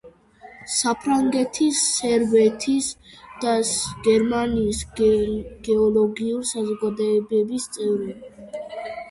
საფრანგეთის, 0.75 1.81
სერბეთის 1.97 2.87
და 3.43 3.53
გერმანიის 4.09 4.81
გეოლოგიური 4.97 6.51
საზოგადოებების 6.55 7.71
წევრი. 7.79 8.19